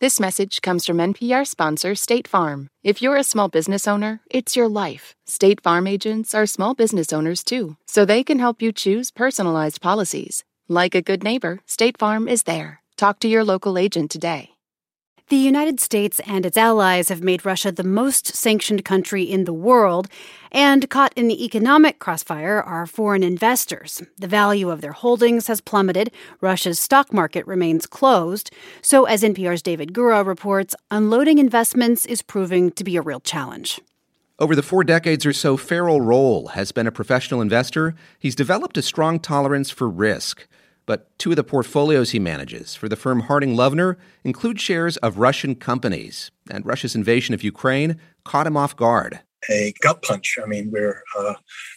This 0.00 0.20
message 0.20 0.62
comes 0.62 0.86
from 0.86 0.98
NPR 0.98 1.44
sponsor 1.44 1.96
State 1.96 2.28
Farm. 2.28 2.68
If 2.84 3.02
you're 3.02 3.16
a 3.16 3.24
small 3.24 3.48
business 3.48 3.88
owner, 3.88 4.20
it's 4.30 4.54
your 4.54 4.68
life. 4.68 5.16
State 5.26 5.60
Farm 5.60 5.88
agents 5.88 6.34
are 6.34 6.46
small 6.46 6.72
business 6.72 7.12
owners 7.12 7.42
too, 7.42 7.76
so 7.88 8.04
they 8.04 8.22
can 8.22 8.38
help 8.38 8.62
you 8.62 8.70
choose 8.70 9.10
personalized 9.10 9.80
policies. 9.80 10.44
Like 10.68 10.94
a 10.94 11.02
good 11.02 11.24
neighbor, 11.24 11.62
State 11.66 11.98
Farm 11.98 12.28
is 12.28 12.44
there. 12.44 12.80
Talk 12.96 13.18
to 13.20 13.28
your 13.28 13.42
local 13.42 13.76
agent 13.76 14.12
today. 14.12 14.50
The 15.28 15.36
United 15.36 15.78
States 15.78 16.22
and 16.26 16.46
its 16.46 16.56
allies 16.56 17.10
have 17.10 17.22
made 17.22 17.44
Russia 17.44 17.70
the 17.70 17.84
most 17.84 18.28
sanctioned 18.34 18.86
country 18.86 19.24
in 19.24 19.44
the 19.44 19.52
world, 19.52 20.08
and 20.50 20.88
caught 20.88 21.12
in 21.16 21.28
the 21.28 21.44
economic 21.44 21.98
crossfire 21.98 22.62
are 22.62 22.86
foreign 22.86 23.22
investors. 23.22 24.02
The 24.16 24.26
value 24.26 24.70
of 24.70 24.80
their 24.80 24.92
holdings 24.92 25.46
has 25.48 25.60
plummeted. 25.60 26.10
Russia's 26.40 26.80
stock 26.80 27.12
market 27.12 27.46
remains 27.46 27.84
closed. 27.84 28.50
So, 28.80 29.04
as 29.04 29.22
NPR's 29.22 29.60
David 29.60 29.92
Gura 29.92 30.24
reports, 30.24 30.74
unloading 30.90 31.38
investments 31.38 32.06
is 32.06 32.22
proving 32.22 32.70
to 32.70 32.82
be 32.82 32.96
a 32.96 33.02
real 33.02 33.20
challenge. 33.20 33.82
Over 34.38 34.56
the 34.56 34.62
four 34.62 34.82
decades 34.82 35.26
or 35.26 35.34
so 35.34 35.58
Ferrill 35.58 36.00
Roll 36.00 36.48
has 36.48 36.72
been 36.72 36.86
a 36.86 36.92
professional 36.92 37.42
investor, 37.42 37.94
he's 38.18 38.34
developed 38.34 38.78
a 38.78 38.82
strong 38.82 39.20
tolerance 39.20 39.68
for 39.68 39.90
risk. 39.90 40.48
But 40.88 41.18
two 41.18 41.28
of 41.28 41.36
the 41.36 41.44
portfolios 41.44 42.12
he 42.12 42.18
manages 42.18 42.74
for 42.74 42.88
the 42.88 42.96
firm 42.96 43.20
Harding 43.20 43.54
Loevner 43.54 43.96
include 44.24 44.58
shares 44.58 44.96
of 44.96 45.18
Russian 45.18 45.54
companies, 45.54 46.30
and 46.50 46.64
Russia's 46.64 46.94
invasion 46.94 47.34
of 47.34 47.44
Ukraine 47.44 48.00
caught 48.24 48.46
him 48.46 48.56
off 48.56 48.74
guard. 48.74 49.20
A 49.50 49.74
gut 49.82 50.00
punch. 50.00 50.38
I 50.42 50.46
mean, 50.46 50.70
where 50.70 51.02
uh, 51.18 51.34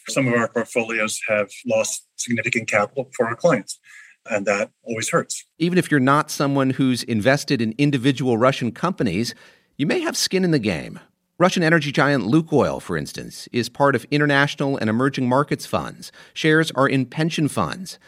some 0.07 0.29
of 0.29 0.33
our 0.35 0.47
portfolios 0.47 1.19
have 1.27 1.49
lost 1.67 2.07
significant 2.15 2.69
capital 2.69 3.09
for 3.13 3.27
our 3.27 3.35
clients, 3.35 3.81
and 4.29 4.45
that 4.45 4.71
always 4.83 5.09
hurts. 5.09 5.43
Even 5.59 5.77
if 5.77 5.91
you're 5.91 5.99
not 5.99 6.31
someone 6.31 6.69
who's 6.69 7.03
invested 7.03 7.61
in 7.61 7.75
individual 7.77 8.37
Russian 8.37 8.71
companies, 8.71 9.35
you 9.75 9.85
may 9.85 9.99
have 9.99 10.15
skin 10.15 10.45
in 10.45 10.51
the 10.51 10.57
game. 10.57 11.01
Russian 11.37 11.63
energy 11.63 11.91
giant 11.91 12.27
Lukoil, 12.27 12.81
for 12.81 12.95
instance, 12.95 13.49
is 13.51 13.67
part 13.67 13.93
of 13.93 14.05
international 14.09 14.77
and 14.77 14.89
emerging 14.89 15.27
markets 15.27 15.65
funds. 15.65 16.13
Shares 16.33 16.71
are 16.71 16.87
in 16.87 17.05
pension 17.05 17.49
funds. 17.49 17.99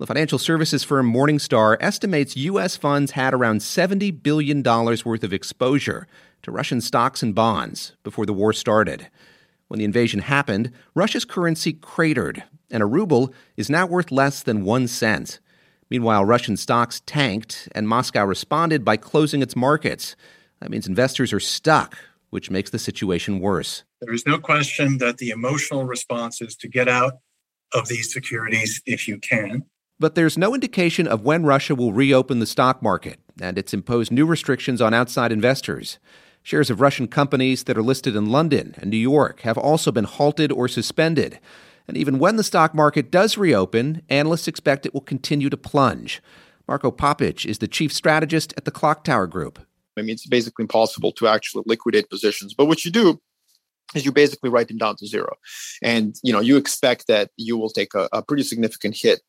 The 0.00 0.06
financial 0.06 0.38
services 0.38 0.82
firm 0.82 1.12
Morningstar 1.12 1.76
estimates 1.78 2.34
U.S. 2.34 2.74
funds 2.74 3.10
had 3.10 3.34
around 3.34 3.60
$70 3.60 4.22
billion 4.22 4.62
worth 4.62 5.22
of 5.22 5.34
exposure 5.34 6.06
to 6.40 6.50
Russian 6.50 6.80
stocks 6.80 7.22
and 7.22 7.34
bonds 7.34 7.92
before 8.02 8.24
the 8.24 8.32
war 8.32 8.54
started. 8.54 9.08
When 9.68 9.76
the 9.76 9.84
invasion 9.84 10.20
happened, 10.20 10.72
Russia's 10.94 11.26
currency 11.26 11.74
cratered, 11.74 12.42
and 12.70 12.82
a 12.82 12.86
ruble 12.86 13.34
is 13.58 13.68
now 13.68 13.84
worth 13.84 14.10
less 14.10 14.42
than 14.42 14.64
one 14.64 14.88
cent. 14.88 15.38
Meanwhile, 15.90 16.24
Russian 16.24 16.56
stocks 16.56 17.02
tanked, 17.04 17.68
and 17.72 17.86
Moscow 17.86 18.24
responded 18.24 18.86
by 18.86 18.96
closing 18.96 19.42
its 19.42 19.54
markets. 19.54 20.16
That 20.60 20.70
means 20.70 20.86
investors 20.86 21.30
are 21.34 21.40
stuck, 21.40 21.98
which 22.30 22.50
makes 22.50 22.70
the 22.70 22.78
situation 22.78 23.38
worse. 23.38 23.84
There 24.00 24.14
is 24.14 24.24
no 24.26 24.38
question 24.38 24.96
that 24.96 25.18
the 25.18 25.28
emotional 25.28 25.84
response 25.84 26.40
is 26.40 26.56
to 26.56 26.68
get 26.68 26.88
out 26.88 27.18
of 27.74 27.88
these 27.88 28.10
securities 28.10 28.80
if 28.86 29.06
you 29.06 29.18
can 29.18 29.66
but 30.00 30.14
there's 30.14 30.38
no 30.38 30.54
indication 30.54 31.06
of 31.06 31.22
when 31.22 31.44
Russia 31.44 31.74
will 31.74 31.92
reopen 31.92 32.40
the 32.40 32.46
stock 32.46 32.82
market, 32.82 33.20
and 33.40 33.58
it's 33.58 33.74
imposed 33.74 34.10
new 34.10 34.26
restrictions 34.26 34.80
on 34.80 34.94
outside 34.94 35.30
investors. 35.30 35.98
Shares 36.42 36.70
of 36.70 36.80
Russian 36.80 37.06
companies 37.06 37.64
that 37.64 37.76
are 37.76 37.82
listed 37.82 38.16
in 38.16 38.30
London 38.30 38.74
and 38.78 38.90
New 38.90 38.96
York 38.96 39.40
have 39.40 39.58
also 39.58 39.92
been 39.92 40.04
halted 40.04 40.50
or 40.50 40.68
suspended. 40.68 41.38
And 41.86 41.98
even 41.98 42.18
when 42.18 42.36
the 42.36 42.44
stock 42.44 42.74
market 42.74 43.10
does 43.10 43.36
reopen, 43.36 44.02
analysts 44.08 44.48
expect 44.48 44.86
it 44.86 44.94
will 44.94 45.02
continue 45.02 45.50
to 45.50 45.56
plunge. 45.56 46.22
Marco 46.66 46.90
Papic 46.90 47.44
is 47.44 47.58
the 47.58 47.68
chief 47.68 47.92
strategist 47.92 48.54
at 48.56 48.64
the 48.64 48.70
Clock 48.70 49.04
Tower 49.04 49.26
Group. 49.26 49.58
I 49.98 50.02
mean, 50.02 50.14
it's 50.14 50.26
basically 50.26 50.62
impossible 50.62 51.12
to 51.12 51.26
actually 51.26 51.64
liquidate 51.66 52.08
positions. 52.08 52.54
But 52.54 52.66
what 52.66 52.86
you 52.86 52.90
do 52.90 53.20
is 53.94 54.04
you 54.04 54.12
basically 54.12 54.48
write 54.48 54.68
them 54.68 54.78
down 54.78 54.96
to 54.96 55.06
zero. 55.06 55.34
And, 55.82 56.14
you 56.22 56.32
know, 56.32 56.40
you 56.40 56.56
expect 56.56 57.06
that 57.08 57.32
you 57.36 57.58
will 57.58 57.70
take 57.70 57.92
a, 57.94 58.08
a 58.12 58.22
pretty 58.22 58.44
significant 58.44 58.96
hit 58.96 59.20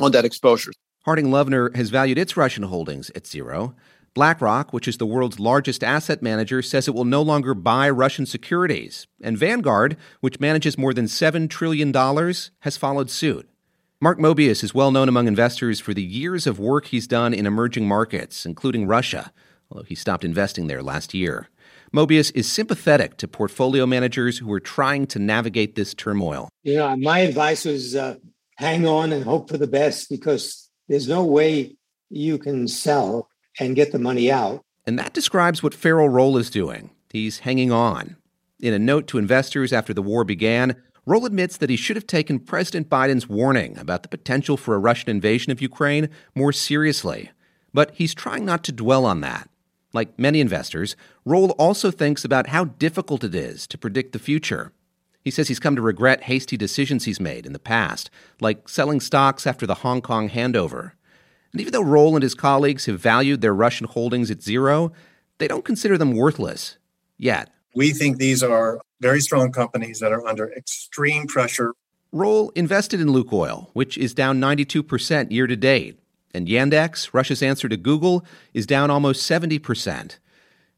on 0.00 0.12
that 0.12 0.24
exposure. 0.24 0.72
Harding 1.04 1.26
Loevner 1.26 1.74
has 1.74 1.90
valued 1.90 2.18
its 2.18 2.36
Russian 2.36 2.64
holdings 2.64 3.10
at 3.10 3.26
zero. 3.26 3.74
BlackRock, 4.14 4.72
which 4.72 4.86
is 4.86 4.98
the 4.98 5.06
world's 5.06 5.40
largest 5.40 5.82
asset 5.82 6.22
manager, 6.22 6.60
says 6.60 6.86
it 6.86 6.94
will 6.94 7.04
no 7.04 7.22
longer 7.22 7.54
buy 7.54 7.88
Russian 7.88 8.26
securities. 8.26 9.06
And 9.22 9.38
Vanguard, 9.38 9.96
which 10.20 10.38
manages 10.38 10.76
more 10.76 10.92
than 10.92 11.06
$7 11.06 11.48
trillion, 11.48 11.92
has 12.60 12.76
followed 12.76 13.10
suit. 13.10 13.48
Mark 14.00 14.18
Mobius 14.18 14.62
is 14.62 14.74
well 14.74 14.90
known 14.90 15.08
among 15.08 15.28
investors 15.28 15.80
for 15.80 15.94
the 15.94 16.02
years 16.02 16.46
of 16.46 16.58
work 16.58 16.86
he's 16.86 17.06
done 17.06 17.32
in 17.32 17.46
emerging 17.46 17.86
markets, 17.88 18.44
including 18.44 18.86
Russia, 18.86 19.32
although 19.70 19.84
he 19.84 19.94
stopped 19.94 20.24
investing 20.24 20.66
there 20.66 20.82
last 20.82 21.14
year. 21.14 21.48
Mobius 21.94 22.32
is 22.34 22.50
sympathetic 22.50 23.16
to 23.18 23.28
portfolio 23.28 23.86
managers 23.86 24.38
who 24.38 24.52
are 24.52 24.60
trying 24.60 25.06
to 25.06 25.18
navigate 25.18 25.74
this 25.74 25.94
turmoil. 25.94 26.48
You 26.64 26.76
know, 26.76 26.96
my 26.96 27.20
advice 27.20 27.64
was 27.64 27.94
uh, 27.94 28.16
hang 28.62 28.86
on 28.86 29.12
and 29.12 29.24
hope 29.24 29.50
for 29.50 29.58
the 29.58 29.66
best 29.66 30.08
because 30.08 30.70
there's 30.88 31.08
no 31.08 31.24
way 31.24 31.76
you 32.10 32.38
can 32.38 32.68
sell 32.68 33.28
and 33.58 33.76
get 33.76 33.90
the 33.90 33.98
money 33.98 34.30
out. 34.30 34.64
And 34.86 34.98
that 34.98 35.12
describes 35.12 35.62
what 35.62 35.74
Ferrill 35.74 36.08
Roll 36.08 36.36
is 36.36 36.48
doing. 36.48 36.90
He's 37.10 37.40
hanging 37.40 37.72
on. 37.72 38.16
In 38.60 38.72
a 38.72 38.78
note 38.78 39.08
to 39.08 39.18
investors 39.18 39.72
after 39.72 39.92
the 39.92 40.02
war 40.02 40.24
began, 40.24 40.76
Roll 41.04 41.26
admits 41.26 41.56
that 41.56 41.70
he 41.70 41.76
should 41.76 41.96
have 41.96 42.06
taken 42.06 42.38
President 42.38 42.88
Biden's 42.88 43.28
warning 43.28 43.76
about 43.76 44.02
the 44.02 44.08
potential 44.08 44.56
for 44.56 44.74
a 44.76 44.78
Russian 44.78 45.10
invasion 45.10 45.50
of 45.50 45.60
Ukraine 45.60 46.08
more 46.34 46.52
seriously. 46.52 47.30
But 47.74 47.90
he's 47.94 48.14
trying 48.14 48.44
not 48.44 48.62
to 48.64 48.72
dwell 48.72 49.04
on 49.04 49.20
that. 49.22 49.48
Like 49.92 50.18
many 50.18 50.40
investors, 50.40 50.94
Roll 51.24 51.50
also 51.52 51.90
thinks 51.90 52.24
about 52.24 52.48
how 52.48 52.66
difficult 52.66 53.24
it 53.24 53.34
is 53.34 53.66
to 53.66 53.78
predict 53.78 54.12
the 54.12 54.20
future. 54.20 54.72
He 55.22 55.30
says 55.30 55.48
he's 55.48 55.60
come 55.60 55.76
to 55.76 55.82
regret 55.82 56.24
hasty 56.24 56.56
decisions 56.56 57.04
he's 57.04 57.20
made 57.20 57.46
in 57.46 57.52
the 57.52 57.58
past, 57.58 58.10
like 58.40 58.68
selling 58.68 59.00
stocks 59.00 59.46
after 59.46 59.66
the 59.66 59.76
Hong 59.76 60.00
Kong 60.00 60.28
handover. 60.28 60.92
And 61.52 61.60
even 61.60 61.72
though 61.72 61.82
Roll 61.82 62.16
and 62.16 62.22
his 62.22 62.34
colleagues 62.34 62.86
have 62.86 63.00
valued 63.00 63.40
their 63.40 63.54
Russian 63.54 63.86
holdings 63.86 64.30
at 64.30 64.42
zero, 64.42 64.92
they 65.38 65.46
don't 65.46 65.64
consider 65.64 65.96
them 65.96 66.12
worthless 66.12 66.76
yet. 67.18 67.50
We 67.74 67.92
think 67.92 68.18
these 68.18 68.42
are 68.42 68.80
very 69.00 69.20
strong 69.20 69.52
companies 69.52 70.00
that 70.00 70.12
are 70.12 70.26
under 70.26 70.52
extreme 70.52 71.26
pressure. 71.26 71.74
Roll 72.10 72.50
invested 72.50 73.00
in 73.00 73.08
Lukoil, 73.08 73.68
which 73.72 73.96
is 73.96 74.14
down 74.14 74.40
92% 74.40 75.30
year 75.30 75.46
to 75.46 75.56
date. 75.56 75.98
And 76.34 76.48
Yandex, 76.48 77.12
Russia's 77.12 77.42
answer 77.42 77.68
to 77.68 77.76
Google, 77.76 78.24
is 78.54 78.66
down 78.66 78.90
almost 78.90 79.30
70%. 79.30 80.18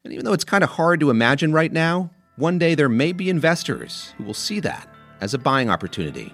And 0.05 0.13
even 0.13 0.25
though 0.25 0.33
it's 0.33 0.45
kind 0.45 0.65
of 0.65 0.71
hard 0.71 1.01
to 1.01 1.11
imagine 1.11 1.53
right 1.53 1.73
now, 1.73 2.11
one 2.37 2.59
day 2.59 2.75
there 2.75 2.89
may 2.89 3.13
be 3.13 3.31
investors 3.31 4.13
who 4.17 4.25
will 4.25 4.35
see 4.35 4.59
that 4.61 4.89
as 5.21 5.35
a 5.35 5.39
buying 5.39 5.71
opportunity. 5.71 6.33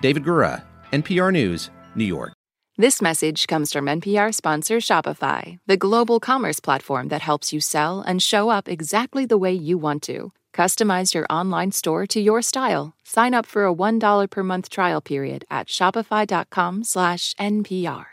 David 0.00 0.24
Gura, 0.24 0.64
NPR 0.92 1.30
News, 1.32 1.70
New 1.94 2.04
York. 2.04 2.32
This 2.76 3.00
message 3.00 3.46
comes 3.46 3.72
from 3.72 3.86
NPR 3.86 4.34
sponsor 4.34 4.78
Shopify, 4.78 5.58
the 5.66 5.76
global 5.76 6.18
commerce 6.18 6.58
platform 6.58 7.06
that 7.08 7.22
helps 7.22 7.52
you 7.52 7.60
sell 7.60 8.00
and 8.00 8.20
show 8.22 8.50
up 8.50 8.68
exactly 8.68 9.26
the 9.26 9.38
way 9.38 9.52
you 9.52 9.78
want 9.78 10.02
to. 10.04 10.32
Customize 10.52 11.14
your 11.14 11.26
online 11.30 11.70
store 11.70 12.04
to 12.06 12.20
your 12.20 12.42
style. 12.42 12.94
Sign 13.04 13.32
up 13.32 13.46
for 13.46 13.64
a 13.66 13.72
$1 13.72 14.28
per 14.28 14.42
month 14.42 14.70
trial 14.70 15.00
period 15.00 15.44
at 15.50 15.68
shopify.com/npr. 15.68 18.04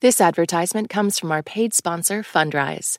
This 0.00 0.20
advertisement 0.20 0.88
comes 0.88 1.18
from 1.18 1.32
our 1.32 1.42
paid 1.42 1.72
sponsor 1.72 2.22
Fundrise. 2.22 2.98